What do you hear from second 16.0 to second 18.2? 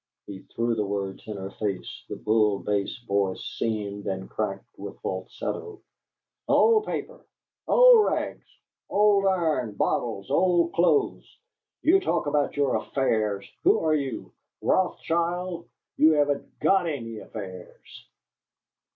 haven't GOT any affairs!"